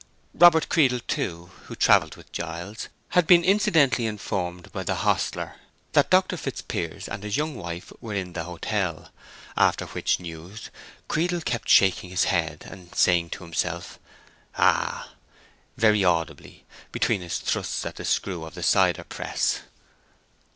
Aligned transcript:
Robert 0.33 0.67
Creedle, 0.67 1.01
too, 1.07 1.51
who 1.65 1.75
travelled 1.75 2.15
with 2.15 2.31
Giles, 2.31 2.87
had 3.09 3.27
been 3.27 3.43
incidentally 3.43 4.07
informed 4.07 4.71
by 4.71 4.81
the 4.81 4.95
hostler 5.05 5.57
that 5.91 6.09
Dr. 6.09 6.37
Fitzpiers 6.37 7.07
and 7.07 7.21
his 7.21 7.37
young 7.37 7.53
wife 7.55 7.93
were 8.01 8.15
in 8.15 8.33
the 8.33 8.45
hotel, 8.45 9.11
after 9.55 9.85
which 9.85 10.19
news 10.19 10.71
Creedle 11.07 11.41
kept 11.41 11.69
shaking 11.69 12.09
his 12.09 12.23
head 12.23 12.65
and 12.67 12.95
saying 12.95 13.29
to 13.29 13.43
himself, 13.43 13.99
"Ah!" 14.57 15.11
very 15.77 16.03
audibly, 16.03 16.65
between 16.91 17.21
his 17.21 17.37
thrusts 17.37 17.85
at 17.85 17.97
the 17.97 18.03
screw 18.03 18.43
of 18.43 18.55
the 18.55 18.63
cider 18.63 19.03
press. 19.03 19.59